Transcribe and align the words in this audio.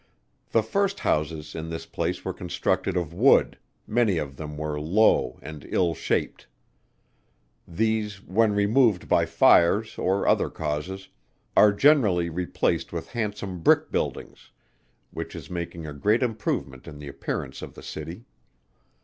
The 0.49 0.63
first 0.63 1.01
houses 1.01 1.53
in 1.53 1.69
this 1.69 1.85
place 1.85 2.25
were 2.25 2.33
constructed 2.33 2.97
of 2.97 3.13
wood, 3.13 3.59
many 3.85 4.17
of 4.17 4.35
them 4.35 4.57
were 4.57 4.81
low 4.81 5.37
and 5.43 5.63
ill 5.69 5.93
shaped. 5.93 6.47
These 7.67 8.15
when 8.23 8.51
removed 8.55 9.07
by 9.07 9.27
fires 9.27 9.99
or 9.99 10.27
other 10.27 10.49
causes, 10.49 11.09
are 11.55 11.71
generally 11.71 12.31
replaced 12.31 12.91
with 12.91 13.09
handsome 13.09 13.59
brick 13.59 13.91
buildings, 13.91 14.49
which 15.11 15.35
is 15.35 15.51
making 15.51 15.85
a 15.85 15.93
great 15.93 16.23
improvement 16.23 16.87
in 16.87 16.97
the 16.97 17.07
appearance 17.07 17.61
of 17.61 17.75
the 17.75 17.83
city. 17.83 18.25